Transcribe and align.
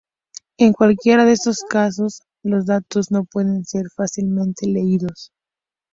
En 0.57 0.73
cualquiera 0.73 1.25
de 1.25 1.33
estos 1.33 1.59
casos, 1.61 2.21
los 2.43 2.65
datos 2.65 3.11
no 3.11 3.23
pueden 3.25 3.63
ser 3.65 3.83
fácilmente 3.95 4.65
leídos. 4.65 5.31